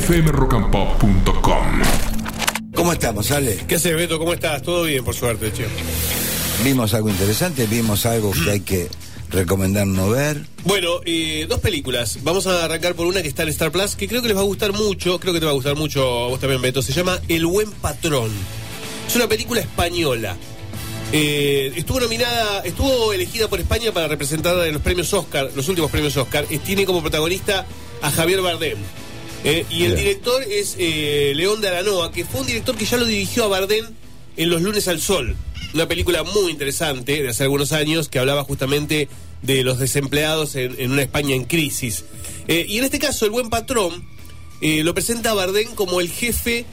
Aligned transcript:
fmrockandpop.com. 0.00 1.82
¿Cómo 2.74 2.92
estamos, 2.92 3.30
Ale? 3.30 3.64
¿Qué 3.66 3.76
haces, 3.76 3.96
Beto? 3.96 4.18
¿Cómo 4.18 4.34
estás? 4.34 4.60
Todo 4.62 4.82
bien, 4.82 5.02
por 5.02 5.14
suerte, 5.14 5.50
che. 5.52 5.64
Vimos 6.62 6.92
algo 6.92 7.08
interesante, 7.08 7.66
vimos 7.66 8.04
algo 8.04 8.32
que 8.32 8.50
hay 8.50 8.60
que 8.60 8.88
recomendar 9.30 9.86
no 9.86 10.10
ver. 10.10 10.44
Bueno, 10.64 11.00
eh, 11.06 11.46
dos 11.48 11.60
películas. 11.60 12.18
Vamos 12.22 12.46
a 12.46 12.64
arrancar 12.64 12.94
por 12.94 13.06
una 13.06 13.22
que 13.22 13.28
está 13.28 13.44
en 13.44 13.48
Star 13.48 13.72
Plus, 13.72 13.96
que 13.96 14.06
creo 14.06 14.20
que 14.20 14.28
les 14.28 14.36
va 14.36 14.42
a 14.42 14.44
gustar 14.44 14.74
mucho, 14.74 15.18
creo 15.18 15.32
que 15.32 15.40
te 15.40 15.46
va 15.46 15.52
a 15.52 15.54
gustar 15.54 15.76
mucho 15.76 16.24
a 16.24 16.28
vos 16.28 16.40
también, 16.40 16.60
Beto. 16.60 16.82
Se 16.82 16.92
llama 16.92 17.18
El 17.28 17.46
Buen 17.46 17.70
Patrón. 17.70 18.30
Es 19.08 19.16
una 19.16 19.28
película 19.28 19.62
española. 19.62 20.36
Eh, 21.10 21.72
estuvo 21.74 22.00
nominada, 22.00 22.60
estuvo 22.60 23.14
elegida 23.14 23.48
por 23.48 23.60
España 23.60 23.92
para 23.92 24.08
representar 24.08 24.62
en 24.66 24.74
los 24.74 24.82
premios 24.82 25.10
Oscar, 25.14 25.50
los 25.56 25.66
últimos 25.70 25.90
premios 25.90 26.14
Oscar. 26.18 26.44
Eh, 26.50 26.58
tiene 26.58 26.84
como 26.84 27.00
protagonista 27.00 27.64
a 28.02 28.10
Javier 28.10 28.42
Bardem. 28.42 28.76
Eh, 29.48 29.64
y 29.70 29.84
el 29.84 29.94
director 29.94 30.42
es 30.42 30.74
eh, 30.76 31.32
León 31.36 31.60
de 31.60 31.68
Aranoa, 31.68 32.10
que 32.10 32.24
fue 32.24 32.40
un 32.40 32.48
director 32.48 32.76
que 32.76 32.84
ya 32.84 32.96
lo 32.96 33.04
dirigió 33.04 33.44
a 33.44 33.46
Bardem 33.46 33.86
en 34.36 34.50
Los 34.50 34.60
Lunes 34.60 34.88
al 34.88 35.00
Sol. 35.00 35.36
Una 35.72 35.86
película 35.86 36.24
muy 36.24 36.50
interesante 36.50 37.22
de 37.22 37.28
hace 37.28 37.44
algunos 37.44 37.70
años 37.70 38.08
que 38.08 38.18
hablaba 38.18 38.42
justamente 38.42 39.08
de 39.42 39.62
los 39.62 39.78
desempleados 39.78 40.56
en, 40.56 40.74
en 40.80 40.90
una 40.90 41.02
España 41.02 41.36
en 41.36 41.44
crisis. 41.44 42.04
Eh, 42.48 42.66
y 42.68 42.78
en 42.78 42.84
este 42.84 42.98
caso, 42.98 43.24
El 43.24 43.30
Buen 43.30 43.48
Patrón 43.48 44.04
lo 44.60 44.94
presenta 44.94 45.30
a 45.30 45.34
Bardem 45.34 45.76
como 45.76 46.00
el 46.00 46.10
jefe, 46.10 46.64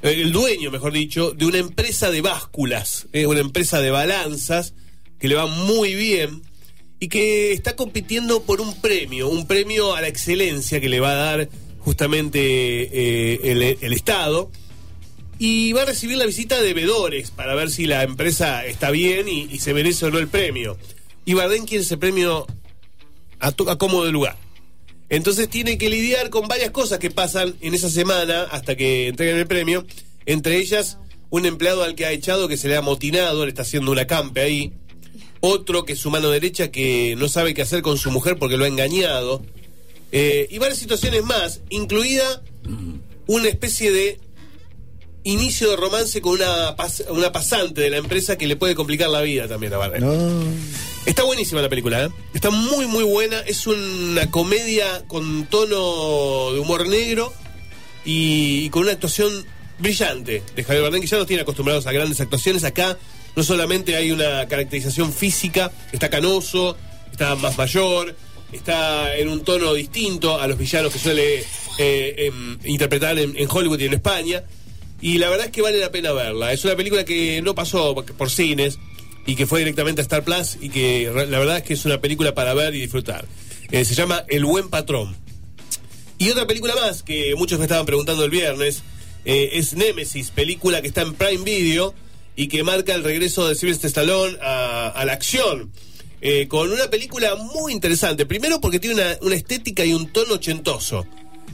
el 0.00 0.32
dueño, 0.32 0.70
mejor 0.70 0.92
dicho, 0.92 1.32
de 1.32 1.44
una 1.44 1.58
empresa 1.58 2.10
de 2.10 2.22
básculas, 2.22 3.08
una 3.12 3.40
empresa 3.40 3.80
de 3.80 3.90
balanzas 3.90 4.72
que 5.18 5.28
le 5.28 5.34
va 5.34 5.46
muy 5.46 5.94
bien 5.94 6.40
y 6.98 7.08
que 7.08 7.52
está 7.52 7.76
compitiendo 7.76 8.44
por 8.44 8.62
un 8.62 8.80
premio, 8.80 9.28
un 9.28 9.46
premio 9.46 9.94
a 9.94 10.00
la 10.00 10.08
excelencia 10.08 10.80
que 10.80 10.88
le 10.88 11.00
va 11.00 11.10
a 11.10 11.14
dar 11.16 11.48
justamente 11.84 12.40
eh, 12.40 13.76
el, 13.80 13.92
Estado. 13.92 14.50
Y 15.38 15.72
va 15.72 15.82
a 15.82 15.86
recibir 15.86 16.16
la 16.16 16.26
visita 16.26 16.60
de 16.60 16.72
vedores 16.72 17.30
para 17.30 17.54
ver 17.54 17.70
si 17.70 17.86
la 17.86 18.04
empresa 18.04 18.64
está 18.64 18.90
bien 18.90 19.28
y, 19.28 19.58
se 19.58 19.74
merece 19.74 20.06
o 20.06 20.10
no 20.10 20.18
el 20.18 20.28
premio. 20.28 20.78
Y 21.24 21.34
Bardem 21.34 21.66
quiere 21.66 21.82
ese 21.84 21.96
premio 21.96 22.46
a, 23.40 23.52
to- 23.52 23.66
cómodo 23.78 24.10
lugar. 24.10 24.36
Entonces 25.08 25.48
tiene 25.48 25.78
que 25.78 25.90
lidiar 25.90 26.30
con 26.30 26.48
varias 26.48 26.70
cosas 26.70 26.98
que 26.98 27.10
pasan 27.10 27.54
en 27.60 27.74
esa 27.74 27.90
semana 27.90 28.44
hasta 28.44 28.76
que 28.76 29.08
entreguen 29.08 29.36
el 29.36 29.46
premio. 29.46 29.84
Entre 30.26 30.58
ellas, 30.58 30.98
un 31.30 31.44
empleado 31.44 31.82
al 31.82 31.94
que 31.94 32.06
ha 32.06 32.12
echado 32.12 32.46
que 32.48 32.56
se 32.56 32.68
le 32.68 32.76
ha 32.76 32.78
amotinado, 32.78 33.44
le 33.44 33.50
está 33.50 33.62
haciendo 33.62 33.90
una 33.90 34.06
campe 34.06 34.40
ahí. 34.40 34.72
Otro 35.40 35.84
que 35.84 35.94
es 35.94 35.98
su 35.98 36.10
mano 36.10 36.30
derecha 36.30 36.70
que 36.70 37.16
no 37.18 37.28
sabe 37.28 37.52
qué 37.52 37.62
hacer 37.62 37.82
con 37.82 37.98
su 37.98 38.12
mujer 38.12 38.38
porque 38.38 38.56
lo 38.56 38.64
ha 38.64 38.68
engañado. 38.68 39.42
Eh, 40.12 40.46
y 40.50 40.58
varias 40.58 40.78
situaciones 40.78 41.24
más, 41.24 41.60
incluida 41.70 42.42
una 43.26 43.48
especie 43.48 43.90
de 43.90 44.20
inicio 45.24 45.70
de 45.70 45.76
romance 45.76 46.20
con 46.20 46.32
una, 46.34 46.76
pas- 46.76 47.04
una 47.10 47.32
pasante 47.32 47.80
de 47.80 47.90
la 47.90 47.96
empresa 47.96 48.36
que 48.36 48.46
le 48.46 48.56
puede 48.56 48.74
complicar 48.74 49.08
la 49.08 49.22
vida 49.22 49.48
también 49.48 49.72
a 49.72 49.78
Bardem. 49.78 50.02
Está 51.06 51.24
buenísima 51.24 51.62
la 51.62 51.68
película, 51.68 52.04
¿eh? 52.04 52.08
Está 52.34 52.50
muy, 52.50 52.86
muy 52.86 53.04
buena. 53.04 53.40
Es 53.40 53.66
una 53.66 54.30
comedia 54.30 55.04
con 55.08 55.46
tono 55.46 56.52
de 56.52 56.60
humor 56.60 56.88
negro 56.88 57.32
y, 58.04 58.68
con 58.70 58.82
una 58.82 58.92
actuación 58.92 59.46
brillante 59.78 60.42
de 60.54 60.64
Javier 60.64 60.82
Bardem, 60.82 61.00
que 61.00 61.06
ya 61.06 61.16
nos 61.16 61.26
tiene 61.26 61.42
acostumbrados 61.42 61.86
a 61.86 61.92
grandes 61.92 62.20
actuaciones. 62.20 62.64
Acá 62.64 62.98
no 63.34 63.42
solamente 63.42 63.96
hay 63.96 64.12
una 64.12 64.46
caracterización 64.46 65.12
física, 65.12 65.72
está 65.92 66.10
canoso, 66.10 66.76
está 67.10 67.34
más 67.36 67.56
mayor, 67.56 68.14
está 68.52 69.16
en 69.16 69.28
un 69.28 69.42
tono 69.42 69.74
distinto 69.74 70.40
a 70.40 70.46
los 70.46 70.58
villanos 70.58 70.92
que 70.92 70.98
suele 70.98 71.44
eh, 71.78 72.14
em, 72.18 72.58
interpretar 72.64 73.18
en, 73.18 73.34
Hollywood 73.48 73.80
y 73.80 73.86
en 73.86 73.94
España. 73.94 74.44
Y 75.00 75.18
la 75.18 75.28
verdad 75.30 75.46
es 75.46 75.52
que 75.52 75.62
vale 75.62 75.78
la 75.78 75.90
pena 75.90 76.12
verla. 76.12 76.52
Es 76.52 76.64
una 76.64 76.76
película 76.76 77.04
que 77.04 77.42
no 77.42 77.54
pasó 77.54 77.94
por 77.94 78.30
cines 78.30 78.78
y 79.26 79.34
que 79.34 79.46
fue 79.46 79.60
directamente 79.60 80.00
a 80.00 80.04
Star 80.04 80.24
Plus 80.24 80.58
y 80.60 80.68
que 80.68 81.10
la 81.12 81.38
verdad 81.38 81.58
es 81.58 81.62
que 81.64 81.74
es 81.74 81.84
una 81.84 82.00
película 82.00 82.34
para 82.34 82.54
ver 82.54 82.74
y 82.74 82.80
disfrutar. 82.80 83.24
Eh, 83.70 83.84
se 83.84 83.94
llama 83.94 84.24
El 84.28 84.44
Buen 84.44 84.68
Patrón. 84.68 85.16
Y 86.18 86.30
otra 86.30 86.46
película 86.46 86.74
más 86.76 87.02
que 87.02 87.34
muchos 87.36 87.58
me 87.58 87.64
estaban 87.64 87.86
preguntando 87.86 88.24
el 88.24 88.30
viernes 88.30 88.82
eh, 89.24 89.50
es 89.54 89.74
Nemesis, 89.74 90.30
película 90.30 90.80
que 90.80 90.88
está 90.88 91.02
en 91.02 91.14
Prime 91.14 91.42
Video 91.42 91.94
y 92.36 92.48
que 92.48 92.62
marca 92.62 92.94
el 92.94 93.02
regreso 93.02 93.48
de 93.48 93.54
Sylvester 93.54 93.88
Stallone 93.88 94.38
a, 94.40 94.88
a 94.88 95.04
la 95.04 95.12
acción. 95.12 95.72
Eh, 96.24 96.46
con 96.46 96.70
una 96.70 96.88
película 96.88 97.34
muy 97.34 97.72
interesante. 97.72 98.26
Primero 98.26 98.60
porque 98.60 98.78
tiene 98.78 98.94
una, 99.20 99.34
estética 99.34 99.84
y 99.84 99.92
un 99.92 100.06
tono 100.12 100.34
ochentoso. 100.34 101.04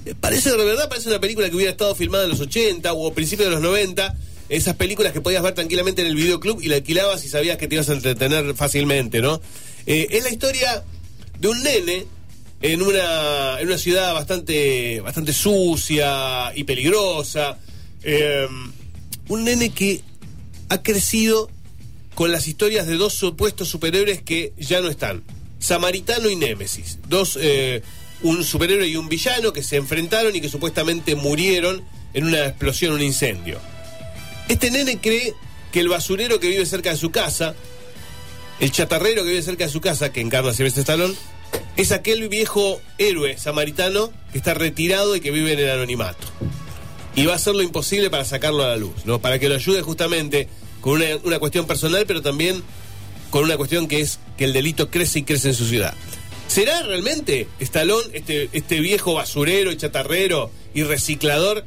Eh, 0.04 0.14
Parece, 0.20 0.50
de 0.50 0.62
verdad, 0.62 0.90
parece 0.90 1.08
una 1.08 1.20
película 1.20 1.48
que 1.48 1.56
hubiera 1.56 1.72
estado 1.72 1.94
filmada 1.94 2.24
en 2.24 2.30
los 2.30 2.40
80 2.40 2.92
o 2.92 3.14
principios 3.14 3.48
de 3.48 3.54
los 3.54 3.62
90. 3.62 4.14
Esas 4.50 4.76
películas 4.76 5.14
que 5.14 5.22
podías 5.22 5.42
ver 5.42 5.54
tranquilamente 5.54 6.02
en 6.02 6.08
el 6.08 6.16
videoclub 6.16 6.60
y 6.60 6.68
la 6.68 6.76
alquilabas 6.76 7.24
y 7.24 7.30
sabías 7.30 7.56
que 7.56 7.66
te 7.66 7.76
ibas 7.76 7.88
a 7.88 7.94
entretener 7.94 8.54
fácilmente, 8.54 9.22
¿no? 9.22 9.40
Eh, 9.86 10.06
es 10.10 10.22
la 10.22 10.30
historia 10.30 10.84
de 11.38 11.48
un 11.48 11.62
nene 11.62 12.06
en 12.60 12.82
una, 12.82 13.60
en 13.60 13.68
una 13.68 13.78
ciudad 13.78 14.12
bastante, 14.12 15.00
bastante 15.00 15.32
sucia 15.32 16.52
y 16.54 16.64
peligrosa. 16.64 17.58
Un 19.28 19.44
nene 19.44 19.70
que 19.70 20.02
ha 20.68 20.82
crecido 20.82 21.50
con 22.18 22.32
las 22.32 22.48
historias 22.48 22.88
de 22.88 22.96
dos 22.96 23.14
supuestos 23.14 23.68
superhéroes 23.68 24.22
que 24.22 24.52
ya 24.58 24.80
no 24.80 24.88
están. 24.88 25.22
Samaritano 25.60 26.28
y 26.28 26.34
Némesis. 26.34 26.98
Dos, 27.06 27.38
eh, 27.40 27.80
un 28.22 28.42
superhéroe 28.42 28.88
y 28.88 28.96
un 28.96 29.08
villano 29.08 29.52
que 29.52 29.62
se 29.62 29.76
enfrentaron 29.76 30.34
y 30.34 30.40
que 30.40 30.48
supuestamente 30.48 31.14
murieron 31.14 31.84
en 32.14 32.24
una 32.24 32.44
explosión, 32.44 32.94
un 32.94 33.02
incendio. 33.02 33.60
Este 34.48 34.72
nene 34.72 34.98
cree 34.98 35.32
que 35.70 35.78
el 35.78 35.88
basurero 35.88 36.40
que 36.40 36.48
vive 36.48 36.66
cerca 36.66 36.90
de 36.90 36.96
su 36.96 37.12
casa, 37.12 37.54
el 38.58 38.72
chatarrero 38.72 39.22
que 39.22 39.30
vive 39.30 39.42
cerca 39.42 39.66
de 39.66 39.70
su 39.70 39.80
casa, 39.80 40.10
que 40.10 40.20
encarna 40.20 40.52
Silvestre 40.52 40.80
Stallone, 40.80 41.14
es 41.76 41.92
aquel 41.92 42.28
viejo 42.28 42.80
héroe 42.98 43.38
samaritano 43.38 44.12
que 44.32 44.38
está 44.38 44.54
retirado 44.54 45.14
y 45.14 45.20
que 45.20 45.30
vive 45.30 45.52
en 45.52 45.60
el 45.60 45.70
anonimato. 45.70 46.26
Y 47.14 47.26
va 47.26 47.34
a 47.34 47.36
hacer 47.36 47.54
lo 47.54 47.62
imposible 47.62 48.10
para 48.10 48.24
sacarlo 48.24 48.64
a 48.64 48.70
la 48.70 48.76
luz, 48.76 49.04
¿no? 49.04 49.20
Para 49.20 49.38
que 49.38 49.48
lo 49.48 49.54
ayude 49.54 49.82
justamente 49.82 50.48
con 50.80 50.94
una, 50.94 51.06
una 51.24 51.38
cuestión 51.38 51.66
personal, 51.66 52.04
pero 52.06 52.22
también 52.22 52.62
con 53.30 53.44
una 53.44 53.56
cuestión 53.56 53.88
que 53.88 54.00
es 54.00 54.18
que 54.36 54.44
el 54.44 54.52
delito 54.52 54.90
crece 54.90 55.20
y 55.20 55.22
crece 55.22 55.48
en 55.48 55.54
su 55.54 55.66
ciudad. 55.66 55.94
¿Será 56.46 56.82
realmente 56.82 57.46
Stallone, 57.60 58.08
este, 58.14 58.48
este 58.52 58.80
viejo 58.80 59.14
basurero 59.14 59.70
y 59.70 59.76
chatarrero 59.76 60.50
y 60.72 60.82
reciclador, 60.82 61.64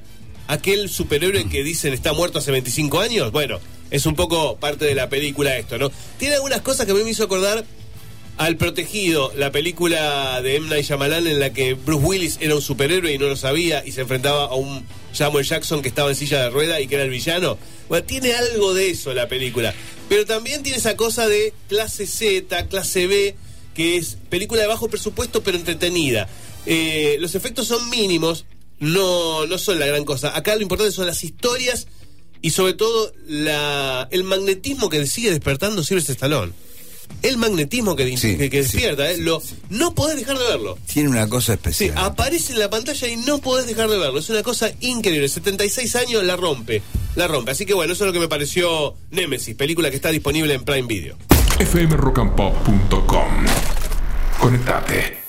aquel 0.48 0.90
superhéroe 0.90 1.48
que 1.48 1.64
dicen 1.64 1.94
está 1.94 2.14
muerto 2.14 2.40
hace 2.40 2.52
25 2.52 3.00
años? 3.00 3.32
Bueno, 3.32 3.60
es 3.92 4.08
un 4.08 4.16
poco 4.16 4.58
parte 4.58 4.86
de 4.86 4.96
la 4.96 5.08
película 5.08 5.56
esto, 5.56 5.78
¿no? 5.78 5.92
Tiene 6.18 6.36
algunas 6.36 6.62
cosas 6.62 6.88
que 6.88 6.94
a 6.94 6.96
mí 6.96 7.04
me 7.04 7.12
hizo 7.12 7.24
acordar 7.24 7.64
al 8.42 8.58
Protegido, 8.58 9.32
la 9.36 9.52
película 9.52 10.42
de 10.42 10.56
M. 10.56 10.68
Night 10.68 10.88
Shyamalan 10.88 11.28
en 11.28 11.40
la 11.40 11.54
que 11.54 11.76
Bruce 11.76 12.04
Willis 12.04 12.38
era 12.42 12.56
un 12.56 12.62
superhéroe 12.64 13.14
y 13.14 13.20
no 13.20 13.28
lo 13.28 13.36
sabía 13.36 13.86
y 13.86 13.92
se 13.92 14.02
enfrentaba 14.02 14.46
a 14.46 14.56
un 14.56 14.84
Samuel 15.14 15.46
Jackson 15.46 15.84
que 15.84 15.90
estaba 15.90 16.10
en 16.10 16.16
silla 16.16 16.42
de 16.42 16.50
rueda 16.50 16.82
y 16.82 16.88
que 16.88 16.96
era 16.96 17.04
el 17.04 17.12
villano. 17.12 17.60
Bueno, 17.88 18.04
tiene 18.04 18.34
algo 18.34 18.74
de 18.74 18.90
eso 18.90 19.14
la 19.14 19.28
película. 19.28 19.76
Pero 20.10 20.26
también 20.26 20.64
tiene 20.64 20.80
esa 20.80 20.98
cosa 20.98 21.28
de 21.28 21.54
clase 21.70 22.08
Z, 22.08 22.66
clase 22.66 23.06
B, 23.06 23.36
que 23.76 23.98
es 23.98 24.18
película 24.32 24.62
de 24.62 24.68
bajo 24.68 24.90
presupuesto 24.90 25.44
pero 25.44 25.58
entretenida. 25.58 26.28
Eh, 26.66 27.18
los 27.20 27.36
efectos 27.36 27.68
son 27.68 27.92
mínimos, 27.92 28.46
no, 28.80 29.46
no 29.46 29.60
son 29.60 29.78
la 29.78 29.86
gran 29.86 30.04
cosa. 30.04 30.36
Acá 30.36 30.56
lo 30.56 30.64
importante 30.64 30.92
son 30.92 31.06
las 31.06 31.24
historias 31.24 31.86
y 32.42 32.50
sobre 32.50 32.74
todo 32.74 33.14
el 34.10 34.24
magnetismo 34.24 34.90
que 34.90 35.06
sigue 35.06 35.30
despertando 35.30 35.84
Sylvester 35.84 36.16
Stallone. 36.16 36.54
El 37.22 37.38
magnetismo 37.38 37.96
que, 37.96 38.18
Sí, 38.18 38.38
que, 38.38 38.50
que 38.50 38.64
sí, 38.64 38.74
despierta, 38.78 39.10
¿eh? 39.12 39.16
sí, 39.18 39.22
lo, 39.22 39.40
sí. 39.40 39.56
no 39.70 39.94
podés 39.96 40.18
dejar 40.18 40.38
de 40.38 40.46
verlo. 40.48 40.78
Tiene 40.92 41.10
una 41.10 41.28
cosa 41.28 41.54
Sí, 41.54 41.58
especial. 41.58 41.98
aparece 41.98 42.54
en 42.54 42.60
la 42.60 42.70
pantalla 42.70 43.08
y 43.08 43.16
no 43.18 43.38
podés 43.40 43.68
dejar 43.68 43.90
de 43.90 43.98
verlo. 43.98 44.20
Es 44.20 44.30
una 44.30 44.44
cosa 44.44 44.72
increíble. 44.80 45.28
76 45.30 45.96
años 45.96 46.24
la 46.24 46.36
rompe. 46.36 46.82
La 47.16 47.28
rompe. 47.28 47.52
Así 47.52 47.66
que 47.66 47.74
bueno, 47.74 47.94
eso 47.94 48.04
es 48.04 48.08
lo 48.08 48.14
que 48.14 48.20
me 48.20 48.28
pareció 48.28 48.96
Nemesis, 49.12 49.56
película 49.56 49.90
que 49.90 49.96
está 49.98 50.10
disponible 50.10 50.54
en 50.54 50.64
Prime 50.64 50.88
Video. 50.88 51.18
fmrockandpop.com. 51.60 53.46
Conectate. 54.40 55.21